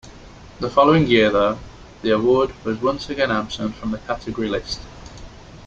[0.59, 1.59] The following year, though,
[2.01, 4.79] the award was once again absent from the category list.